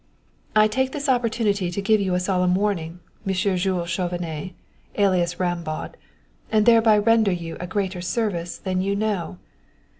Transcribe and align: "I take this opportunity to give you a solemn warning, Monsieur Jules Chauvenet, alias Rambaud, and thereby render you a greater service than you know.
"I 0.55 0.67
take 0.67 0.93
this 0.93 1.07
opportunity 1.07 1.69
to 1.69 1.79
give 1.79 2.01
you 2.01 2.15
a 2.15 2.19
solemn 2.19 2.55
warning, 2.55 3.01
Monsieur 3.23 3.55
Jules 3.55 3.91
Chauvenet, 3.91 4.53
alias 4.97 5.39
Rambaud, 5.39 5.91
and 6.51 6.65
thereby 6.65 6.97
render 6.97 7.31
you 7.31 7.55
a 7.59 7.67
greater 7.67 8.01
service 8.01 8.57
than 8.57 8.81
you 8.81 8.95
know. 8.95 9.37